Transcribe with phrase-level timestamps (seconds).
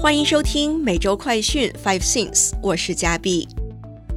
[0.00, 3.48] 欢迎收听每周快讯 Five Things，我是嘉碧。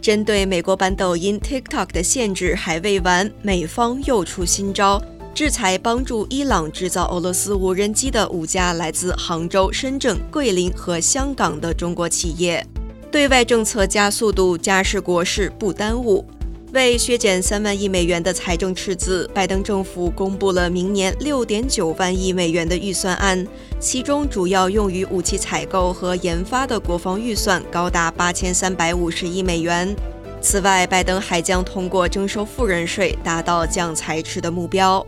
[0.00, 5.02] 针对美国版抖音 TikTok 的限制还未完，美方又出新招，
[5.34, 12.64] 制裁帮助伊朗制造俄罗斯无人机的五家来自杭州、深圳、桂林和香港的中国企业。
[13.10, 16.24] 对外政策加速度，家事国事不耽误。
[16.74, 23.46] 为削减三万亿美元的财政赤字，拜登政府公布了明年六点九万亿美元的预算案，
[23.78, 29.94] 其中主要用于武器采购和研发的国防预算高达八千三百五十亿美元。
[30.42, 35.06] 此外，拜登还将通过征收富人税，达到降财赤的目标。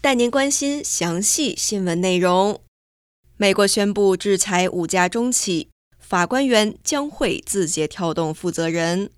[0.00, 2.60] 带您关心详细新闻内容：
[3.36, 5.68] 美国宣布制裁五家中企。
[6.08, 9.10] 法官员将会字节跳动负责人。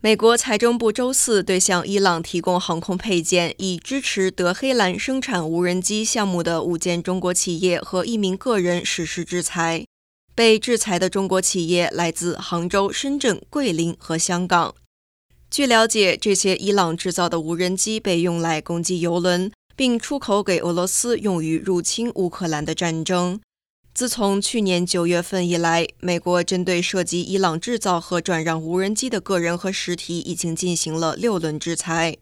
[0.00, 9.84] 美国财政部周四对向伊朗提供航空配件以支持德黑兰生产无人机项目的五间中国企业和一名个人实施制裁。
[10.34, 14.74] 被制裁的中国企业来自杭州、深圳、桂林和香港。
[15.50, 23.38] 据了解，这些伊朗制造的无人机被用来攻击油轮，并出口给俄罗斯，用于入侵乌克兰的战争。
[24.00, 32.16] 自从去年九月份以来，美国针对涉及伊朗制造和转让无人机的个人和实体已经进行了六轮制裁。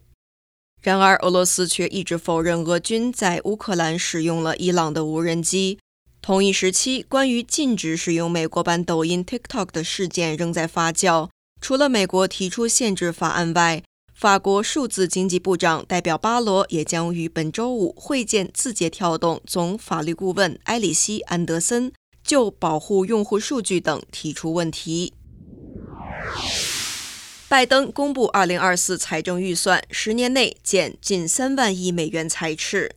[0.81, 5.79] 然而，俄罗斯却一直否认俄军在乌克兰使用了伊朗的无人机。
[6.21, 11.29] 同一时期，关于禁止使用美国版抖音 TikTok 的事件仍在发酵。
[11.61, 13.81] 除了美国提出限制法案外，
[14.19, 25.13] 法国数字经济部长代表巴罗也将于本周五会见字节跳动总法律顾问埃里希·安德森，就保护用户数据等提出问题。
[27.47, 32.91] 拜登公布2024财政预算，十年内减近三万亿美元财赤。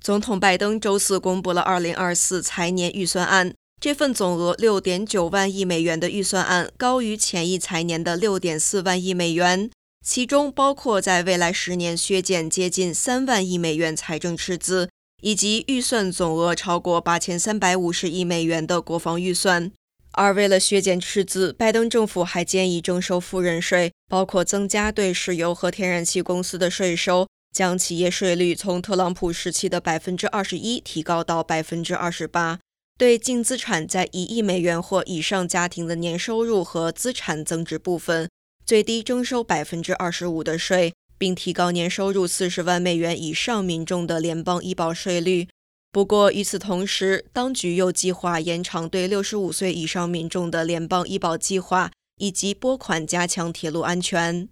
[0.00, 9.70] 总统拜登周四公布了2024财年预算案，这份总额6.9万亿美元的预算案高于前一财年的6.4万亿美元。
[10.04, 14.90] 其中包括在未来十年削减接近三万亿美元财政赤字，
[15.22, 19.72] 以及预算总额超过八千三百五十亿美元的国防预算。
[20.12, 32.60] 而为了削减赤字，拜登政府还建议征收富人税，包括增加对石油和天然气公司的税收，将企业税率从特朗普时期的百分之二十一提高到百分之二十八。
[32.98, 38.28] 对净资产在一亿美元或以上家庭的年收入和资产增值部分。
[38.66, 45.48] 最低征收百分之二十五的税，并提高年收入四十万美元以上民众的联邦医保税率。
[45.92, 54.48] 不过，与此同时，当局又计划延长对六十五岁以上民众的联邦医保计划，以及拨款加强铁路安全。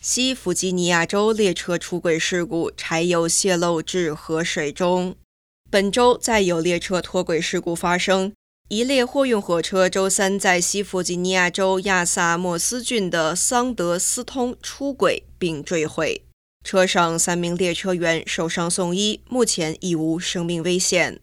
[0.00, 5.14] 西弗吉尼亚州列车出轨事故，柴油泄漏至河水中。
[5.70, 8.32] 本周再有列车脱轨事故发生。
[8.72, 16.22] 一列货运火车周三在西弗吉尼亚州亚萨莫斯郡的桑德斯通出轨并坠毁，
[16.64, 21.18] 车上三名列车员受伤送医，目前已无生命危险。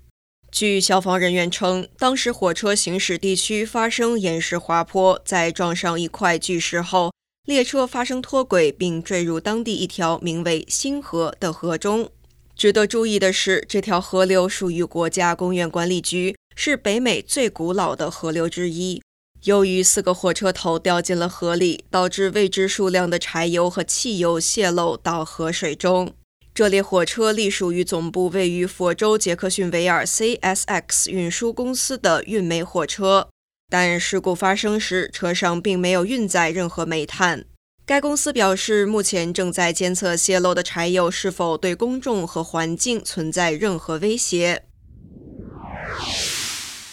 [0.52, 7.13] 据消防人员称，当时火车行驶地区发生岩石滑坡，在撞上一块巨石后，
[7.46, 12.09] 列车发生脱轨并坠入当地一条名为星河的河中。
[12.57, 16.36] 值得注意的是，这条河流属于国家公园管理局。
[16.59, 19.00] 是北美最古老的河流之一。
[19.44, 26.12] 由于四个火车头掉进了河里，导致未知数量的柴油和汽油泄漏到河水中。
[26.56, 33.29] 这列火车隶属于总部位于佛州杰克逊维尔 CSX 运输公司的运煤火车，
[33.69, 37.45] 但事故发生时车上并没有运载任何煤炭。
[37.85, 44.63] 该公司表示，目前正在监测泄漏的柴油是否对公众和环境存在任何威胁。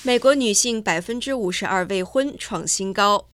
[0.07, 3.31] 美国女性百分之五十二未婚创新高。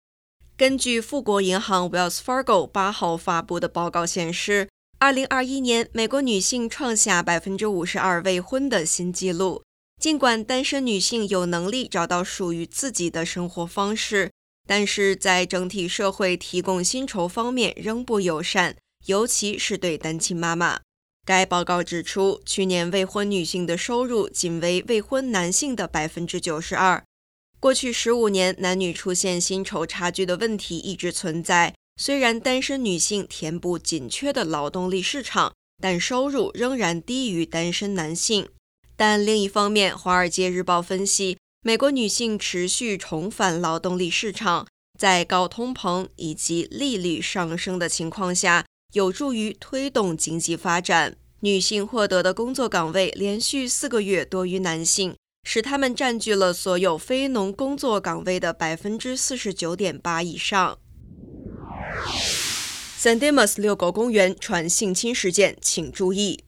[0.58, 4.68] 根据富国银行 Wells Fargo 八号发布的报告显示，
[4.98, 9.62] 二零二一年美国女性创下百分之五十二未婚的新纪录。
[10.02, 14.32] 尽管单身女性有能力找到属于自己的生活方式，
[14.68, 18.76] 但是在整体社会提供薪酬方面仍不友善，
[19.06, 20.80] 尤其是对单亲妈妈。
[21.26, 27.04] 该报告指出，去年未婚女性的收入仅为未婚男性的百分之九十二。
[27.60, 31.74] 过去十五年，男女出现薪酬差距的问题一直存在。
[32.00, 38.48] 虽然单身女性填补紧缺的劳动力市场，但收入仍然低于单身男性。
[38.96, 44.68] 但另一方面，《华尔街日报》分析，美国女性持续重返劳动力市场，
[45.00, 48.65] 在高通膨以及利率上升的情况下。
[48.96, 51.18] 有助于推动经济发展。
[51.42, 60.80] 女性获得的工作岗位连续四个月多于男性，使他们占据了所有非农工作岗位的百分之四十九点八以上。
[62.98, 66.46] San Dimas 遛狗公园传性侵事件，请注意。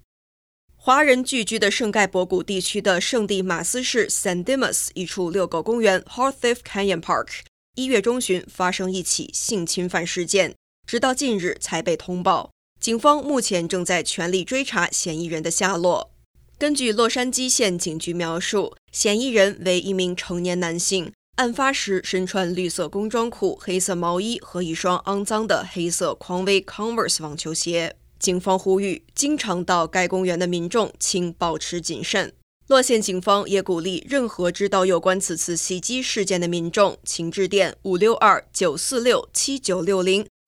[0.76, 7.42] 华人聚居的圣盖博谷地区的圣地马斯市 San Dimas 一处遛狗公园 Hearthief Canyon Park，
[7.76, 10.56] 一月中旬发生一起性侵犯事件，
[10.88, 12.50] 直到近日才被通报。
[12.80, 16.12] 警方目前正在全力追查嫌疑人的下落。
[16.58, 27.96] 根据洛杉矶县警局描述，嫌疑人为一名成年男性，案发时身穿绿色工装裤、黑色毛衣和一双肮脏的黑色匡威 Converse 网球鞋。
[28.18, 32.34] 警方呼吁，经常到该公园的民众请保持谨慎。
[32.68, 40.26] 洛县警方也鼓励任何知道有关此次袭击事件的民众，请致电五六二九四六七九六零，